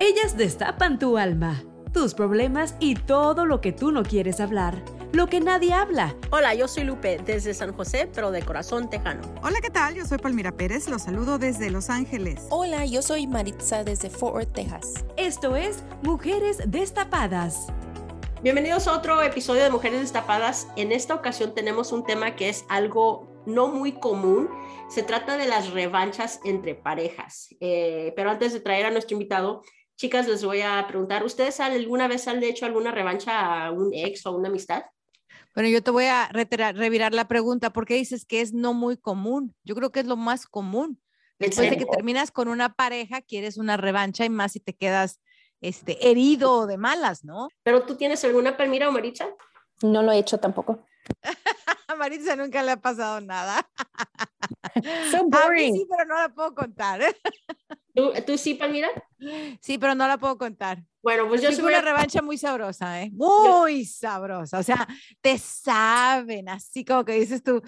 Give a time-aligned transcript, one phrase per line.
[0.00, 4.80] Ellas destapan tu alma, tus problemas y todo lo que tú no quieres hablar,
[5.12, 6.14] lo que nadie habla.
[6.30, 9.22] Hola, yo soy Lupe desde San José, pero de corazón tejano.
[9.42, 9.96] Hola, ¿qué tal?
[9.96, 12.46] Yo soy Palmira Pérez, los saludo desde Los Ángeles.
[12.50, 15.04] Hola, yo soy Maritza desde Fort Worth, Texas.
[15.16, 17.66] Esto es Mujeres Destapadas.
[18.40, 20.68] Bienvenidos a otro episodio de Mujeres Destapadas.
[20.76, 24.48] En esta ocasión tenemos un tema que es algo no muy común.
[24.88, 27.48] Se trata de las revanchas entre parejas.
[27.58, 29.62] Eh, pero antes de traer a nuestro invitado,
[29.98, 34.24] chicas, les voy a preguntar, ¿ustedes alguna vez han hecho alguna revancha a un ex
[34.24, 34.84] o a una amistad?
[35.54, 37.72] Bueno, yo te voy a revirar la pregunta.
[37.72, 39.56] ¿Por qué dices que es no muy común?
[39.64, 41.02] Yo creo que es lo más común.
[41.40, 45.20] Después de que terminas con una pareja, quieres una revancha y más si te quedas
[45.60, 47.48] este, herido de malas, ¿no?
[47.64, 49.28] ¿Pero tú tienes alguna Palmira o Maritza?
[49.82, 50.84] No lo he hecho tampoco.
[51.88, 53.68] A Maritza nunca le ha pasado nada.
[55.10, 55.74] so boring.
[55.74, 57.00] sí, pero no la puedo contar.
[57.98, 58.88] ¿Tú, ¿Tú, sí, Palmira?
[59.60, 60.84] Sí, pero no la puedo contar.
[61.02, 63.10] Bueno, pues yo soy una revancha muy sabrosa, ¿eh?
[63.12, 64.60] Muy sabrosa.
[64.60, 64.86] O sea,
[65.20, 67.60] te saben, así como que dices tú,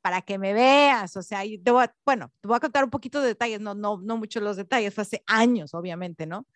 [0.00, 1.16] para que me veas.
[1.16, 3.98] O sea, te voy bueno, te voy a contar un poquito de detalles, no, no,
[4.00, 6.46] no muchos los detalles, fue hace años, obviamente, ¿no?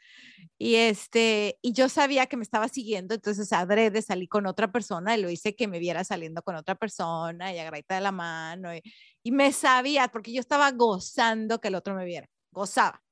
[0.57, 5.17] Y este, y yo sabía que me estaba siguiendo, entonces adrede salí con otra persona
[5.17, 8.73] y lo hice que me viera saliendo con otra persona y agarrita de la mano
[8.73, 8.83] y,
[9.25, 13.03] y me sabía, porque yo estaba gozando que el otro me viera, gozaba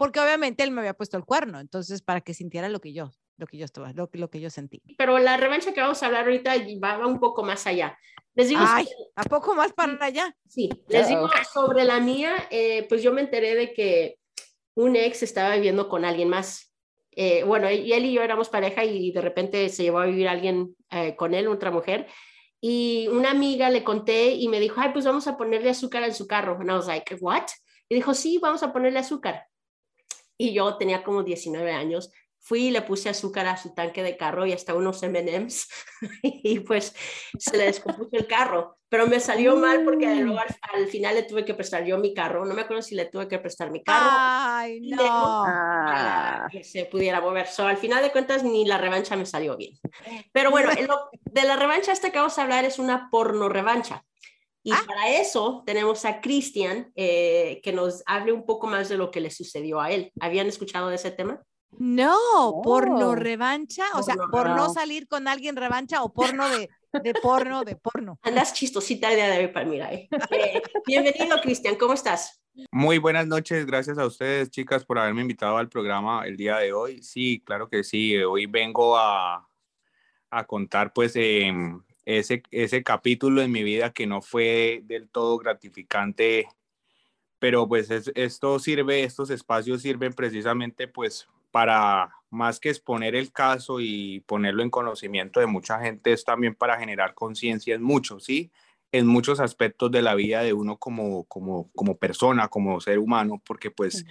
[0.00, 3.10] porque obviamente él me había puesto el cuerno, entonces para que sintiera lo que yo,
[3.36, 4.80] lo que yo estaba, lo, lo que yo sentí.
[4.96, 7.98] Pero la revancha que vamos a hablar ahorita va, un poco más allá.
[8.34, 10.34] Les digo, Ay, ¿a poco más para allá?
[10.48, 14.16] Sí, les digo sobre la mía, eh, pues yo me enteré de que
[14.74, 16.72] un ex estaba viviendo con alguien más.
[17.10, 20.28] Eh, bueno, y él y yo éramos pareja y de repente se llevó a vivir
[20.28, 22.06] alguien eh, con él, otra mujer.
[22.58, 26.14] Y una amiga le conté y me dijo, ay, pues vamos a ponerle azúcar en
[26.14, 26.56] su carro.
[26.58, 27.48] And I was like, what?
[27.90, 29.49] Y dijo, sí, vamos a ponerle azúcar
[30.40, 32.10] y yo tenía como 19 años.
[32.38, 35.68] Fui y le puse azúcar a su tanque de carro y hasta unos M&M's
[36.22, 36.94] y pues
[37.38, 40.20] se le descompuso el carro, pero me salió mal porque mm.
[40.20, 40.40] luego
[40.72, 43.28] al, final le tuve que prestar yo mi carro, no me acuerdo si le tuve
[43.28, 44.96] que prestar mi carro Ay, no.
[44.96, 47.46] para que se pudiera mover.
[47.46, 49.74] So, al final de cuentas ni la revancha me salió bien.
[50.32, 50.70] Pero bueno,
[51.20, 54.06] de la revancha esta que vamos a hablar es una porno revancha.
[54.62, 54.82] Y ah.
[54.86, 59.20] para eso tenemos a Cristian eh, que nos hable un poco más de lo que
[59.20, 60.12] le sucedió a él.
[60.20, 61.42] ¿Habían escuchado de ese tema?
[61.78, 67.14] No, porno revancha, o sea, por no salir con alguien revancha o porno de, de
[67.14, 68.18] porno, de porno.
[68.22, 69.92] Andas chistosita el día de hoy, Palmira.
[69.92, 70.08] ¿eh?
[70.30, 72.42] eh bienvenido, Cristian, ¿cómo estás?
[72.72, 76.72] Muy buenas noches, gracias a ustedes, chicas, por haberme invitado al programa el día de
[76.72, 77.02] hoy.
[77.02, 79.48] Sí, claro que sí, hoy vengo a,
[80.30, 81.52] a contar pues eh,
[82.18, 86.48] ese, ese capítulo en mi vida que no fue del todo gratificante,
[87.38, 93.80] pero pues esto sirve, estos espacios sirven precisamente pues para más que exponer el caso
[93.80, 98.50] y ponerlo en conocimiento de mucha gente, es también para generar conciencia en muchos, ¿sí?
[98.92, 103.40] En muchos aspectos de la vida de uno como, como, como persona, como ser humano,
[103.44, 104.04] porque pues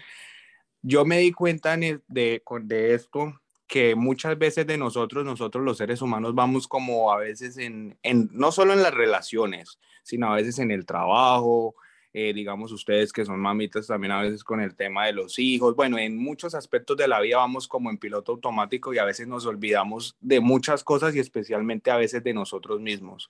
[0.82, 6.02] yo me di cuenta de, de esto que muchas veces de nosotros, nosotros los seres
[6.02, 10.58] humanos vamos como a veces en, en no solo en las relaciones, sino a veces
[10.58, 11.76] en el trabajo,
[12.12, 15.76] eh, digamos ustedes que son mamitas también a veces con el tema de los hijos,
[15.76, 19.28] bueno, en muchos aspectos de la vida vamos como en piloto automático y a veces
[19.28, 23.30] nos olvidamos de muchas cosas y especialmente a veces de nosotros mismos,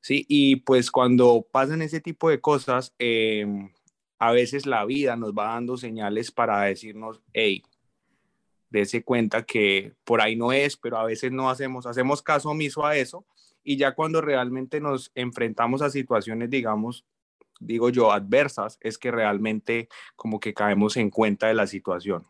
[0.00, 0.24] ¿sí?
[0.28, 3.72] Y pues cuando pasan ese tipo de cosas, em,
[4.20, 7.64] a veces la vida nos va dando señales para decirnos, hey,
[8.72, 12.84] dése cuenta que por ahí no es, pero a veces no hacemos, hacemos caso omiso
[12.84, 13.24] a eso
[13.62, 17.04] y ya cuando realmente nos enfrentamos a situaciones, digamos,
[17.60, 22.26] digo yo, adversas, es que realmente como que caemos en cuenta de la situación.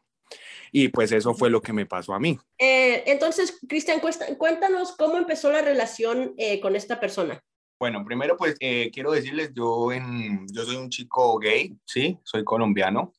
[0.72, 2.38] Y pues eso fue lo que me pasó a mí.
[2.58, 4.00] Eh, entonces, Cristian,
[4.38, 7.42] cuéntanos cómo empezó la relación eh, con esta persona.
[7.78, 12.44] Bueno, primero pues eh, quiero decirles, yo, en, yo soy un chico gay, sí, soy
[12.44, 13.12] colombiano.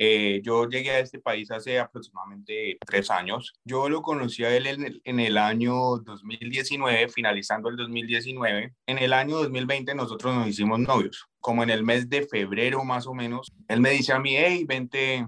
[0.00, 3.52] Eh, yo llegué a este país hace aproximadamente tres años.
[3.64, 8.74] Yo lo conocí a él en el, en el, año 2019, finalizando el 2019.
[8.86, 11.26] En el año 2020 nosotros nos hicimos novios.
[11.40, 14.64] Como en el mes de febrero más o menos, él me dice a mí, hey,
[14.68, 15.26] vente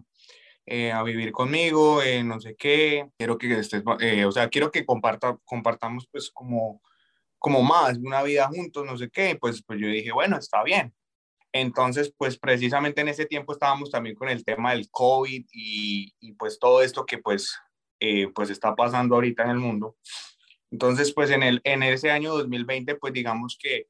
[0.66, 4.86] eh, a vivir conmigo, eh, no sé qué, quiero que estés, o sea, quiero que
[4.86, 6.80] comparta, compartamos pues como,
[7.40, 9.36] como más, una vida juntos, no sé qué.
[9.40, 10.94] Pues, pues yo dije, bueno, está bien.
[11.52, 16.58] Entonces, pues precisamente en ese tiempo estábamos también con el tema del COVID y, pues
[16.58, 17.58] todo esto que pues,
[17.98, 19.96] eh, pues está pasando ahorita en el mundo.
[20.70, 23.88] Entonces, pues en, el, en ese año 2020, pues digamos que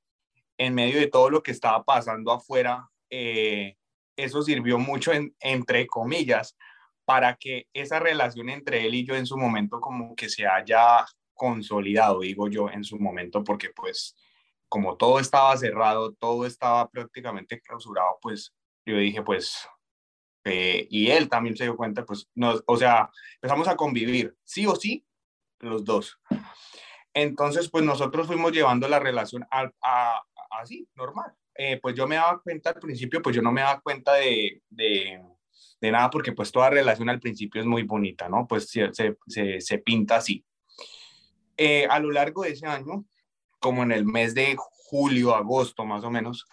[0.57, 3.77] en medio de todo lo que estaba pasando afuera, eh,
[4.17, 6.57] eso sirvió mucho, entre comillas,
[7.05, 11.05] para que esa relación entre él y yo en su momento como que se haya
[11.35, 14.15] consolidado, digo yo, en su momento, porque pues
[14.71, 18.55] como todo estaba cerrado, todo estaba prácticamente clausurado, pues
[18.87, 19.69] yo dije, pues,
[20.45, 24.67] eh, y él también se dio cuenta, pues, nos, o sea, empezamos a convivir, sí
[24.67, 25.05] o sí,
[25.59, 26.19] los dos.
[27.13, 30.23] Entonces, pues nosotros fuimos llevando la relación a, a,
[30.53, 31.35] así, normal.
[31.57, 34.63] Eh, pues yo me daba cuenta al principio, pues yo no me daba cuenta de,
[34.71, 35.21] de,
[35.81, 38.47] de nada, porque pues toda relación al principio es muy bonita, ¿no?
[38.47, 40.45] Pues se, se, se pinta así.
[41.57, 43.05] Eh, a lo largo de ese año,
[43.61, 46.47] como en el mes de julio, agosto más o menos,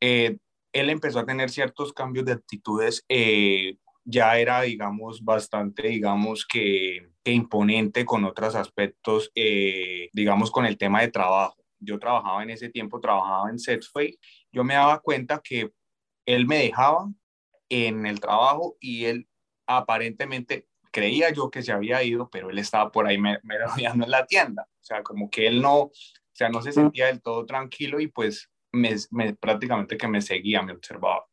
[0.00, 0.38] eh,
[0.72, 3.04] él empezó a tener ciertos cambios de actitudes.
[3.08, 10.64] Eh, ya era, digamos, bastante, digamos, que, que imponente con otros aspectos, eh, digamos, con
[10.64, 11.56] el tema de trabajo.
[11.78, 14.18] Yo trabajaba en ese tiempo, trabajaba en Setfay.
[14.50, 15.72] Yo me daba cuenta que
[16.26, 17.12] él me dejaba
[17.68, 19.28] en el trabajo y él
[19.66, 24.26] aparentemente creía yo que se había ido, pero él estaba por ahí merodeando en la
[24.26, 24.66] tienda.
[24.80, 25.90] O sea, como que él no,
[26.38, 30.62] sea, no se sentía del todo tranquilo y pues me, me, prácticamente que me seguía,
[30.62, 31.26] me observaba.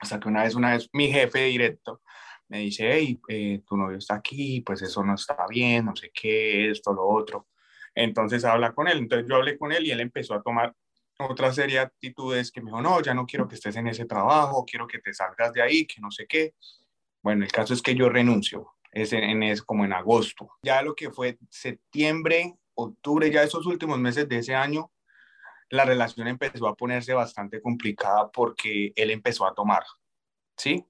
[0.00, 2.02] Hasta que una vez, una vez, mi jefe directo
[2.48, 6.10] me dice, hey, eh, tu novio está aquí, pues eso no está bien, no sé
[6.12, 7.48] qué, esto, lo otro.
[7.94, 8.98] Entonces habla con él.
[8.98, 10.74] Entonces yo hablé con él y él empezó a tomar
[11.18, 14.04] otra serie de actitudes que me dijo, no, ya no quiero que estés en ese
[14.04, 16.54] trabajo, quiero que te salgas de ahí, que no sé qué.
[17.22, 20.48] Bueno, el caso es que yo renuncio, es, en, es como en agosto.
[20.62, 24.92] Ya lo que fue septiembre, octubre, ya esos últimos meses de ese año,
[25.70, 29.82] la relación empezó a ponerse bastante complicada porque él empezó a tomar,
[30.56, 30.86] ¿sí?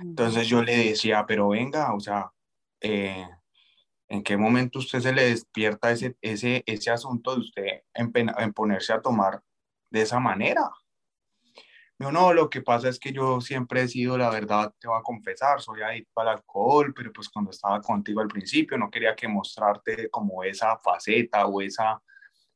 [0.00, 2.32] Entonces yo le decía, pero venga, o sea,
[2.80, 3.26] eh,
[4.08, 8.52] ¿en qué momento usted se le despierta ese, ese, ese asunto de usted en, en
[8.52, 9.42] ponerse a tomar
[9.90, 10.70] de esa manera?
[12.02, 14.98] Yo no, lo que pasa es que yo siempre he sido, la verdad, te voy
[14.98, 19.14] a confesar, soy adicto al alcohol, pero pues cuando estaba contigo al principio no quería
[19.14, 22.02] que mostrarte como esa faceta o esa,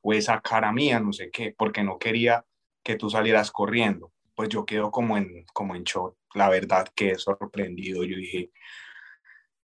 [0.01, 2.45] o esa cara mía, no sé qué, porque no quería
[2.83, 4.13] que tú salieras corriendo.
[4.35, 8.51] Pues yo quedo como en, como en shock, la verdad que he sorprendido, yo dije.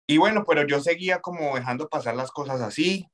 [0.07, 3.11] Y bueno, pero yo seguía como dejando pasar las cosas así,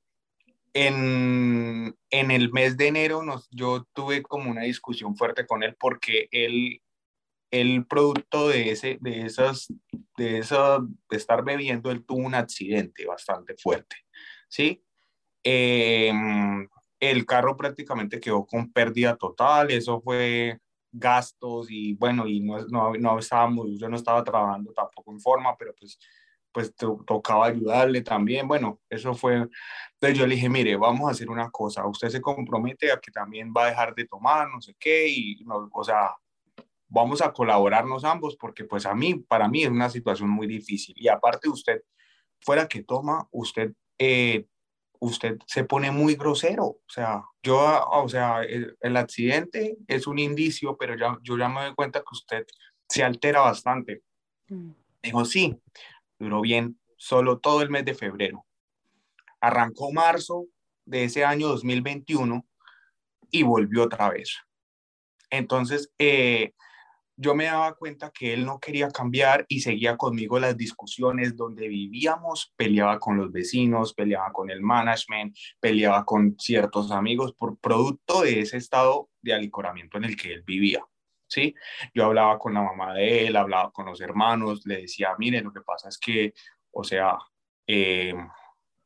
[0.72, 5.76] en, en el mes de enero nos, yo tuve como una discusión fuerte con él
[5.78, 6.82] porque él,
[7.50, 9.72] el producto de, ese, de, esas,
[10.17, 13.96] de, eso, de estar bebiendo, él tuvo un accidente bastante fuerte,
[14.49, 14.84] ¿sí?
[15.43, 16.12] Eh,
[17.00, 20.58] el carro prácticamente quedó con pérdida total, eso fue
[20.93, 25.56] gastos y bueno, y no, no, no estábamos, yo no estaba trabajando tampoco en forma,
[25.56, 25.99] pero pues
[26.52, 28.49] pues tocaba ayudarle también.
[28.49, 29.35] Bueno, eso fue.
[29.94, 31.87] Entonces yo le dije, mire, vamos a hacer una cosa.
[31.87, 35.44] Usted se compromete a que también va a dejar de tomar, no sé qué, y,
[35.44, 36.14] no, o sea,
[36.88, 40.94] vamos a colaborarnos ambos, porque pues a mí, para mí es una situación muy difícil.
[40.99, 41.82] Y aparte usted,
[42.41, 44.46] fuera que toma, usted, eh,
[44.99, 46.64] usted se pone muy grosero.
[46.64, 51.49] O sea, yo, o sea, el, el accidente es un indicio, pero ya, yo ya
[51.49, 52.46] me doy cuenta que usted
[52.88, 54.03] se altera bastante.
[54.49, 54.73] Mm.
[55.03, 55.58] Dijo, sí,
[56.20, 58.46] duró bien solo todo el mes de febrero.
[59.40, 60.46] Arrancó marzo
[60.84, 62.46] de ese año 2021
[63.31, 64.37] y volvió otra vez.
[65.31, 66.52] Entonces, eh,
[67.17, 71.69] yo me daba cuenta que él no quería cambiar y seguía conmigo las discusiones donde
[71.69, 78.22] vivíamos, peleaba con los vecinos, peleaba con el management, peleaba con ciertos amigos por producto
[78.22, 80.82] de ese estado de alicoramiento en el que él vivía.
[81.31, 81.55] ¿Sí?
[81.94, 85.53] Yo hablaba con la mamá de él, hablaba con los hermanos, le decía, mire, lo
[85.53, 86.34] que pasa es que,
[86.72, 87.17] o sea,
[87.67, 88.15] eh,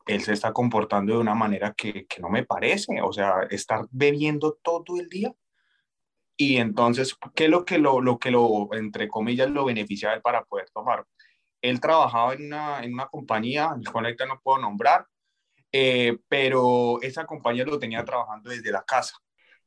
[0.06, 3.86] él se está comportando de una manera que, que, no me parece, o sea, estar
[3.90, 5.34] bebiendo todo el día.
[6.36, 10.22] Y entonces, ¿qué es lo que lo, lo que lo, entre comillas, lo beneficiaba él
[10.22, 11.06] para poder tomar?
[11.62, 15.06] Él trabajaba en una, en una compañía, el cual ahorita no puedo nombrar,
[15.72, 19.16] eh, pero esa compañía lo tenía trabajando desde la casa.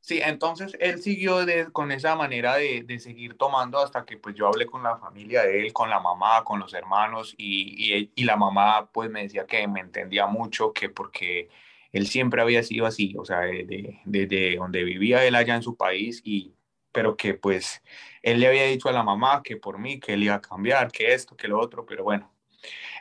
[0.08, 1.40] Sí, entonces él siguió
[1.74, 5.44] con esa manera de, de, seguir tomando hasta que pues yo hablé con la familia
[5.44, 9.46] de él, con la mamá, con los hermanos y, y, la mamá pues me decía
[9.46, 11.50] que me entendía mucho, que porque
[11.92, 15.64] él siempre había sido así, o sea, desde de, de, donde vivía él allá en
[15.64, 16.54] su país y
[16.94, 17.84] pero que pues
[18.22, 20.90] él le había dicho a la mamá que por mí, que él iba a cambiar,
[20.90, 22.32] que esto, que lo otro, pero bueno.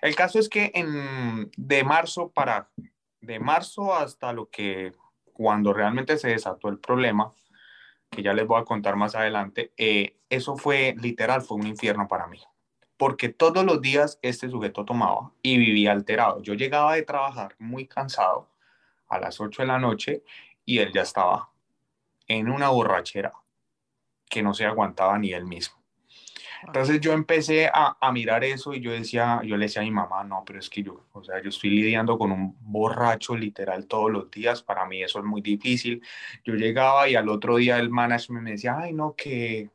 [0.02, 2.68] El caso es que en, de marzo para,
[3.20, 4.92] de marzo hasta lo que
[5.36, 7.34] cuando realmente se desató el problema,
[8.08, 12.08] que ya les voy a contar más adelante, eh, eso fue literal, fue un infierno
[12.08, 12.40] para mí.
[12.96, 16.40] Porque todos los días este sujeto tomaba y vivía alterado.
[16.40, 18.48] Yo llegaba de trabajar muy cansado
[19.08, 20.24] a las 8 de la noche
[20.64, 21.50] y él ya estaba
[22.26, 23.34] en una borrachera
[24.30, 25.75] que no se aguantaba ni él mismo.
[26.66, 29.90] Entonces yo empecé a, a, mirar eso y yo decía, yo le decía a mi
[29.90, 33.86] mamá, no, pero es que yo, o sea, yo estoy lidiando con un borracho literal
[33.86, 36.02] todos los días, para mí eso es muy difícil.
[36.44, 39.70] Yo llegaba y al otro día el manager me decía, ay, no, que,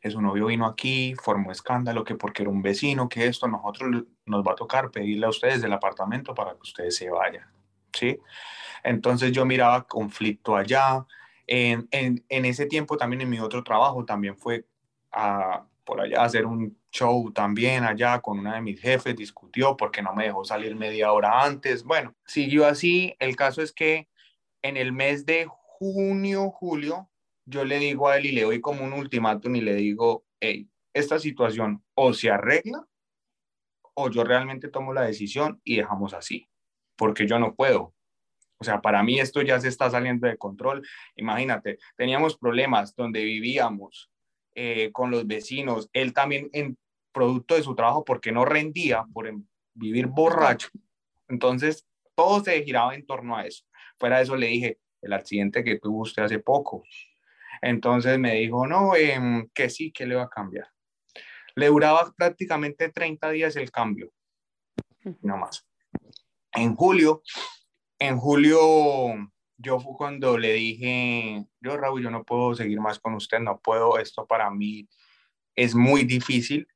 [0.00, 4.04] que su novio vino aquí, formó escándalo, que porque era un vecino, que esto, nosotros
[4.26, 7.48] nos va a tocar pedirle a ustedes del apartamento para que ustedes se vayan,
[7.92, 8.18] ¿sí?
[8.82, 11.06] Entonces yo miraba conflicto allá.
[11.46, 14.64] En, en, en ese tiempo también en mi otro trabajo también fue
[15.84, 20.14] por allá hacer un show también allá con una de mis jefes, discutió porque no
[20.14, 21.84] me dejó salir media hora antes.
[21.84, 23.14] Bueno, siguió así.
[23.18, 24.08] El caso es que
[24.62, 27.10] en el mes de junio, julio,
[27.44, 30.68] yo le digo a él y le doy como un ultimátum y le digo, hey,
[30.94, 32.86] esta situación o se arregla
[33.94, 36.48] o yo realmente tomo la decisión y dejamos así,
[36.96, 37.94] porque yo no puedo.
[38.58, 40.86] O sea, para mí esto ya se está saliendo de control.
[41.16, 44.10] Imagínate, teníamos problemas donde vivíamos,
[44.54, 46.76] eh, con los vecinos, él también en
[47.12, 49.32] producto de su trabajo porque no rendía por
[49.74, 50.68] vivir borracho.
[51.28, 53.64] Entonces, todo se giraba en torno a eso.
[53.98, 56.82] Fuera de eso le dije, el accidente que tuvo usted hace poco.
[57.62, 60.68] Entonces me dijo, no, eh, que sí, que le va a cambiar.
[61.54, 64.10] Le duraba prácticamente 30 días el cambio,
[65.22, 65.66] no más.
[66.52, 67.22] En julio,
[67.98, 68.60] en julio
[69.64, 73.58] yo fue cuando le dije, yo Raúl, yo no puedo seguir más con usted, no
[73.60, 74.88] puedo, esto para mí
[75.56, 76.68] es muy difícil.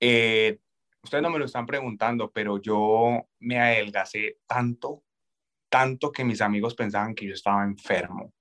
[0.00, 0.58] Eh,
[1.02, 5.02] ustedes no me lo están preguntando, pero yo me adelgacé tanto,
[5.70, 8.32] tanto que mis amigos pensaban que yo estaba enfermo.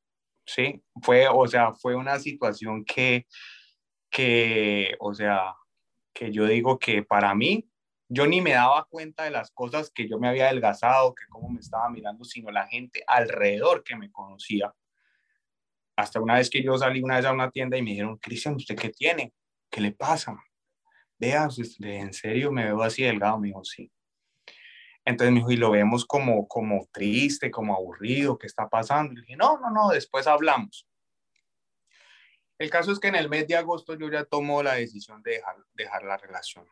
[0.46, 3.26] Sí, fue, o sea, fue una situación que,
[4.10, 5.56] que, o sea,
[6.14, 7.71] que yo digo que para mí
[8.14, 11.48] yo ni me daba cuenta de las cosas que yo me había adelgazado, que cómo
[11.48, 14.74] me estaba mirando, sino la gente alrededor que me conocía.
[15.96, 18.56] Hasta una vez que yo salí una vez a una tienda y me dijeron, Cristian,
[18.56, 19.34] ¿usted qué tiene?
[19.70, 20.36] ¿Qué le pasa?
[21.18, 21.48] Vea,
[21.80, 23.40] en serio me veo así delgado.
[23.40, 23.90] Me dijo, sí.
[25.06, 29.14] Entonces me dijo, y lo vemos como, como triste, como aburrido, ¿qué está pasando?
[29.14, 30.86] Le dije, no, no, no, después hablamos.
[32.60, 35.32] El caso es que en el mes de agosto yo ya tomo la decisión de
[35.32, 36.68] dejar, dejar la relación.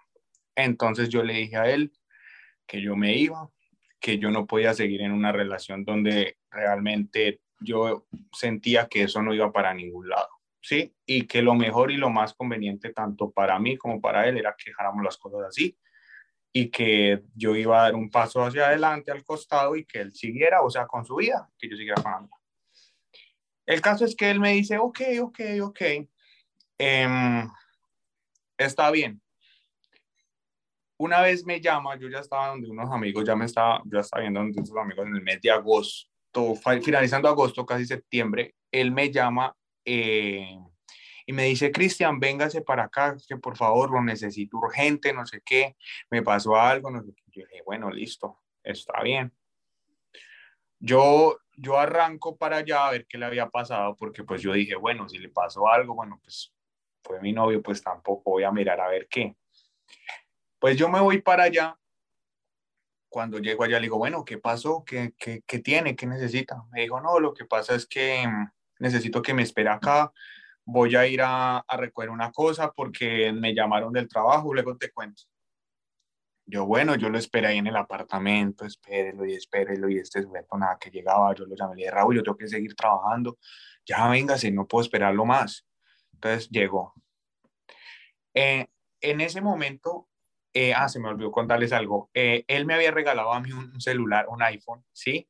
[0.63, 1.92] Entonces yo le dije a él
[2.68, 3.50] que yo me iba,
[4.00, 9.34] que yo no podía seguir en una relación donde realmente yo sentía que eso no
[9.34, 10.30] iba para ningún lado,
[10.62, 10.94] ¿sí?
[11.06, 14.56] Y que lo mejor y lo más conveniente tanto para mí como para él era
[14.58, 15.78] que dejáramos las cosas así
[16.51, 20.13] y que yo iba a dar un paso hacia adelante al costado y que él
[20.13, 22.28] siguiera, o sea, con su vida, que yo siguiera con la.
[23.66, 25.82] El caso es que él me dice, ok, ok, ok,
[26.80, 27.48] eh,
[28.58, 29.22] está bien,
[31.00, 34.22] una vez me llama, yo ya estaba donde unos amigos, ya me estaba, ya estaba
[34.22, 39.10] viendo donde unos amigos en el mes de agosto, finalizando agosto, casi septiembre, él me
[39.10, 40.60] llama eh,
[41.25, 45.41] y me dice, Cristian, véngase para acá, que por favor lo necesito urgente, no sé
[45.46, 45.77] qué,
[46.10, 47.24] me pasó algo, no sé qué.
[47.27, 49.32] Yo dije, bueno, listo, está bien.
[50.79, 54.75] Yo, yo arranco para allá a ver qué le había pasado, porque pues yo dije,
[54.75, 56.53] bueno, si le pasó algo, bueno, pues
[57.03, 59.36] fue mi novio, pues tampoco voy a mirar a ver qué.
[60.60, 61.78] Pues yo me voy para allá.
[63.10, 64.84] Cuando llego allá le digo, bueno, ¿qué pasó?
[64.86, 65.96] ¿Qué, qué, qué tiene?
[65.96, 66.63] ¿Qué necesita?
[66.72, 70.12] Me dijo, no, lo que pasa es que mm, necesito que me espere acá.
[70.66, 74.92] Voy a ir a, a recoger una cosa porque me llamaron del trabajo, luego te
[74.92, 75.24] cuento.
[76.46, 80.58] Yo, bueno, yo lo esperé ahí en el apartamento, espérelo y espérelo, y este sujeto
[80.58, 83.38] nada que llegaba, yo lo llamé, le dije, Raúl, yo tengo que seguir trabajando,
[83.86, 85.66] ya véngase, no puedo esperarlo más.
[86.13, 86.94] Entonces llegó.
[88.34, 88.68] Eh,
[89.01, 90.09] en ese momento
[90.53, 92.10] eh, ah, se me olvidó contarles algo.
[92.13, 95.27] Eh, él me había regalado a mí un celular, un iPhone, ¿sí?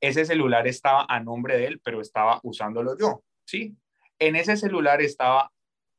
[0.00, 3.76] Ese celular estaba a nombre de él, pero estaba usándolo yo, ¿sí?
[4.18, 5.52] En ese celular estaba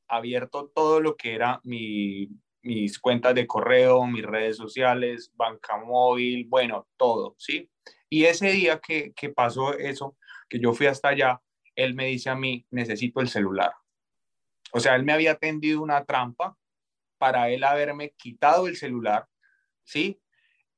[0.07, 2.29] abierto todo lo que era mi,
[2.63, 7.69] mis cuentas de correo, mis redes sociales, banca móvil, bueno, todo, ¿sí?
[8.09, 10.17] Y ese día que, que pasó eso,
[10.49, 11.41] que yo fui hasta allá,
[11.75, 13.73] él me dice a mí, necesito el celular.
[14.71, 16.57] O sea, él me había tendido una trampa
[17.17, 19.27] para él haberme quitado el celular,
[19.83, 20.21] ¿sí?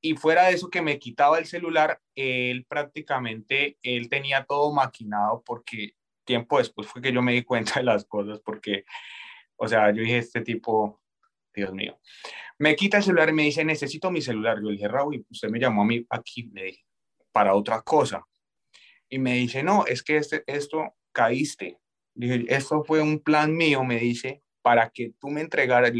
[0.01, 5.43] Y fuera de eso que me quitaba el celular, él prácticamente, él tenía todo maquinado
[5.45, 8.85] porque tiempo después fue que yo me di cuenta de las cosas porque,
[9.57, 11.01] o sea, yo dije, este tipo,
[11.53, 11.99] Dios mío,
[12.59, 14.57] me quita el celular y me dice, necesito mi celular.
[14.57, 16.85] Yo le dije, Raúl, usted me llamó a mí aquí, le dije,
[17.31, 18.25] para otra cosa.
[19.09, 21.79] Y me dice, no, es que este, esto caíste.
[22.13, 25.91] dije, esto fue un plan mío, me dice, para que tú me entregaras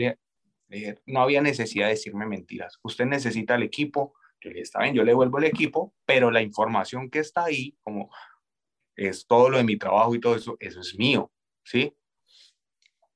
[1.06, 2.80] no había necesidad de decirme mentiras.
[2.84, 4.14] Usted necesita el equipo.
[4.42, 7.76] Yo le está bien, yo le vuelvo el equipo, pero la información que está ahí,
[7.82, 8.10] como
[8.96, 11.32] es todo lo de mi trabajo y todo eso, eso es mío,
[11.64, 11.94] ¿sí?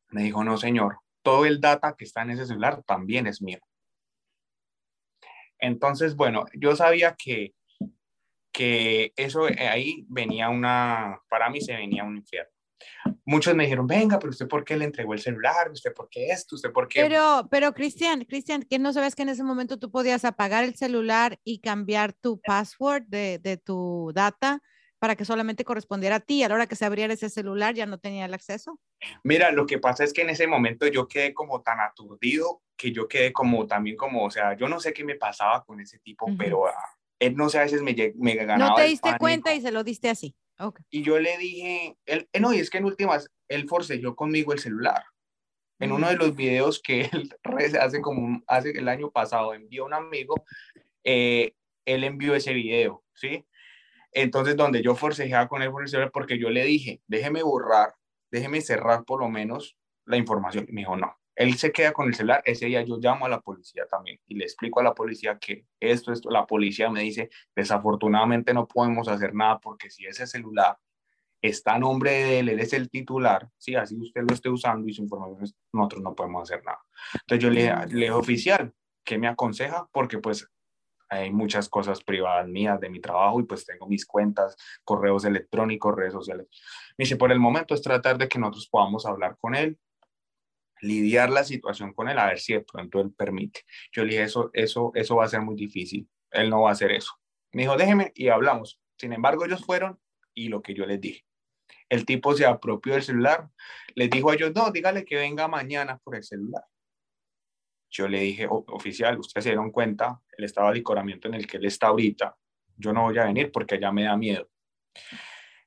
[0.10, 3.60] Me dijo, no, señor, todo el data que está en ese celular también es mío.
[5.60, 7.54] Entonces, bueno, yo sabía que,
[8.52, 12.53] que eso eh, ahí venía una, para mí se venía un infierno.
[13.26, 16.28] Muchos me dijeron, venga, pero usted por qué le entregó el celular, usted por qué
[16.28, 17.02] esto, usted por qué...
[17.02, 20.76] Pero, pero Cristian, Cristian, que no sabes que en ese momento tú podías apagar el
[20.76, 24.62] celular y cambiar tu password de, de tu data
[25.04, 26.44] para que solamente correspondiera a ti.
[26.44, 28.80] A la hora que se abriera ese celular ya no tenía el acceso.
[29.24, 32.94] Mira, lo que pasa es que en ese momento yo quedé como tan aturdido que
[32.94, 36.00] yo quedé como también como, o sea, yo no sé qué me pasaba con ese
[36.00, 38.70] tipo, pero ah, él no sé, a veces me, me ganaba.
[38.70, 40.38] No te diste cuenta y se lo diste así.
[40.60, 40.86] Okay.
[40.90, 44.54] Y yo le dije, él, eh, no, y es que en últimas, él forcejó conmigo
[44.54, 45.04] el celular.
[45.80, 49.94] En uno de los videos que él hace como hace el año pasado envió un
[49.94, 50.46] amigo,
[51.04, 51.54] eh,
[51.86, 53.46] él envió ese video, ¿sí?
[54.12, 57.96] Entonces, donde yo forcejeaba con él por el celular, porque yo le dije, déjeme borrar,
[58.32, 60.68] déjeme cerrar por lo menos la información.
[60.70, 61.18] Me dijo, no.
[61.36, 62.42] Él se queda con el celular.
[62.46, 65.66] Ese día yo llamo a la policía también y le explico a la policía que
[65.80, 70.78] esto, esto, la policía me dice, desafortunadamente no podemos hacer nada porque si ese celular
[71.42, 74.88] está a nombre de él, él es el titular, si así usted lo esté usando
[74.88, 76.80] y su información, nosotros no podemos hacer nada.
[77.14, 78.74] Entonces yo le, le dije, oficial,
[79.04, 79.88] ¿qué me aconseja?
[79.92, 80.48] Porque pues
[81.10, 85.96] hay muchas cosas privadas mías de mi trabajo y pues tengo mis cuentas, correos electrónicos,
[85.96, 86.48] redes sociales.
[86.98, 89.78] Me dice, por el momento es tratar de que nosotros podamos hablar con él,
[90.84, 93.62] lidiar la situación con él, a ver si de pronto él permite.
[93.92, 96.74] Yo le dije, eso, eso, eso va a ser muy difícil, él no va a
[96.74, 97.14] hacer eso.
[97.54, 98.82] Me dijo, déjeme y hablamos.
[98.98, 100.00] Sin embargo, ellos fueron
[100.34, 101.26] y lo que yo les dije.
[101.90, 103.50] El tipo se apropió del celular,
[103.96, 106.64] les dijo a ellos, no, dígale que venga mañana por el celular.
[107.90, 111.58] Yo le dije, oficial, ustedes se dieron cuenta el estado de licoramiento en el que
[111.58, 112.36] él está ahorita.
[112.76, 114.50] Yo no voy a venir porque allá me da miedo.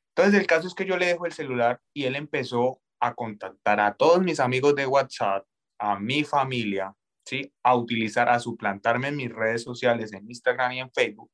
[0.09, 3.81] Entonces, el caso es que yo le dejo el celular y él empezó a contactar
[3.81, 5.47] a todos mis amigos de WhatsApp,
[5.79, 7.53] a mi familia, ¿sí?
[7.63, 11.31] A utilizar, a suplantarme en mis redes sociales, en Instagram y en Facebook,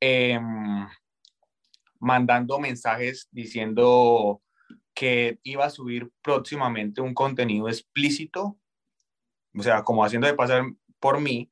[0.00, 0.86] em,
[2.00, 4.40] mandando mensajes diciendo
[4.94, 8.58] que iba a subir próximamente un contenido explícito
[9.56, 10.64] o sea, como haciendo de pasar
[10.98, 11.50] por mí,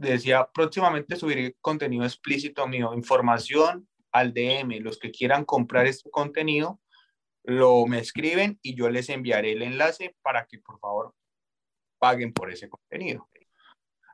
[0.00, 6.80] decía, próximamente subiré contenido explícito mío, información al DM, los que quieran comprar este contenido,
[7.46, 11.14] lo me escriben y yo les enviaré el enlace para que por favor
[11.98, 13.28] paguen por ese contenido.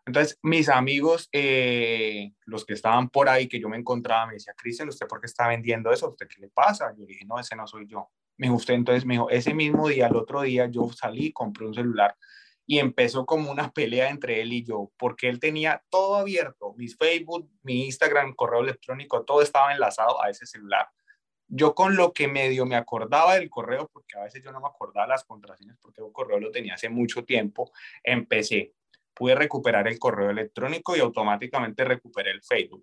[0.04, 4.52] Entonces, mis amigos, eh, los que estaban por ahí, que yo me encontraba, me decía,
[4.56, 6.08] Cristian, ¿usted por qué está vendiendo eso?
[6.10, 6.92] ¿Usted qué le pasa?
[6.96, 8.10] Yo dije, no, ese no soy yo.
[8.36, 11.66] Me dijo, usted entonces me dijo, ese mismo día, el otro día, yo salí, compré
[11.66, 12.16] un celular
[12.66, 16.96] y empezó como una pelea entre él y yo, porque él tenía todo abierto, mis
[16.96, 20.88] Facebook, mi Instagram, correo electrónico, todo estaba enlazado a ese celular.
[21.54, 24.68] Yo con lo que medio me acordaba del correo, porque a veces yo no me
[24.68, 27.70] acordaba las contraseñas, porque el correo lo tenía hace mucho tiempo,
[28.02, 28.72] empecé.
[29.12, 32.82] Pude recuperar el correo electrónico y automáticamente recuperé el Facebook.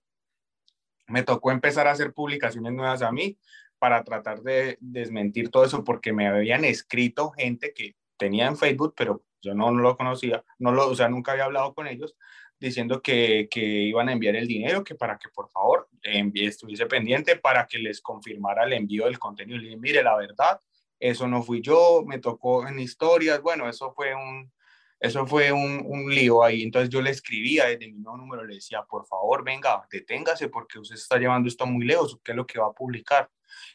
[1.08, 3.40] Me tocó empezar a hacer publicaciones nuevas a mí
[3.80, 8.94] para tratar de desmentir todo eso, porque me habían escrito gente que tenía en Facebook,
[8.96, 12.16] pero yo no, lo conocía, no lo, o sea, nunca había hablado con ellos,
[12.60, 16.86] diciendo que, que iban a enviar el dinero, que para que por favor envíe, estuviese
[16.86, 19.58] pendiente para que les confirmara el envío del contenido.
[19.58, 20.60] Le dije, mire, la verdad,
[21.00, 24.52] eso no fui yo, me tocó en historias, bueno, eso fue un,
[25.00, 26.64] eso fue un, un, lío ahí.
[26.64, 30.80] Entonces yo le escribía desde mi nuevo número, le decía, por favor, venga, deténgase porque
[30.80, 33.30] usted está llevando esto muy lejos, ¿qué es lo que va a publicar?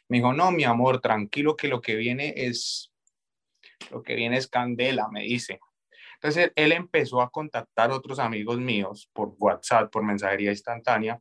[0.09, 2.91] Me dijo, no, mi amor, tranquilo que lo que viene es
[3.91, 5.61] lo que viene es candela, me dice.
[6.25, 11.21] Entonces él empezó a contactar otros amigos míos por WhatsApp, por mensajería instantánea,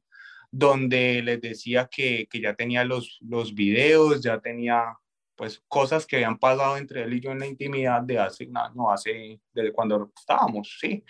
[0.49, 4.97] donde les decía que, que ya tenía los, los videos, ya tenía
[5.35, 8.55] pues cosas que habían pasado entre él y yo en la intimidad de hace un
[8.55, 11.03] año, hace, desde cuando estábamos, sí.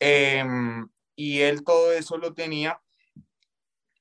[0.00, 2.80] Em, y él todo eso lo tenía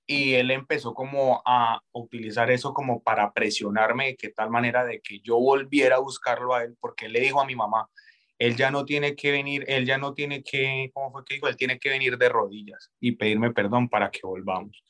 [0.08, 5.00] y él empezó como a utilizar eso como para presionarme de que tal manera de
[5.00, 7.88] que yo volviera a buscarlo a él, porque él le dijo a mi mamá,
[8.42, 11.48] él ya no tiene que venir, él ya no tiene que, ¿cómo fue que dijo?
[11.48, 14.84] Él tiene que venir de rodillas y pedirme perdón para que volvamos.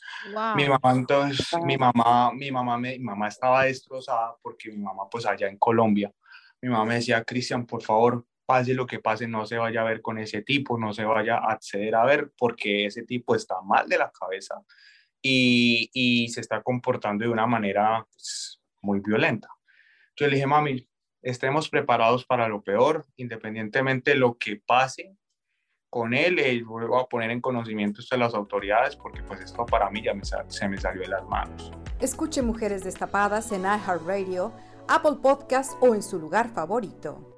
[0.55, 5.25] Mi mamá entonces, mi mamá, mi mamá, mi mamá estaba destrozada porque mi mamá pues
[5.25, 6.13] allá en Colombia,
[6.61, 9.83] mi mamá me decía, Cristian, por favor, pase lo que pase, no se vaya a
[9.85, 13.61] ver con ese tipo, no se vaya a acceder a ver porque ese tipo está
[13.61, 14.63] mal de la cabeza
[15.21, 19.49] y, y se está comportando de una manera pues, muy violenta.
[20.15, 20.87] Yo le dije, mami,
[21.21, 25.15] estemos preparados para lo peor, independientemente de lo que pase
[25.91, 29.89] con él, eh, voy a poner en conocimiento de las autoridades porque pues esto para
[29.89, 31.69] mí ya me, se me salió de las manos.
[31.99, 34.53] Escuche Mujeres Destapadas en iHeartRadio,
[34.87, 37.30] Apple Podcast o en su lugar favorito.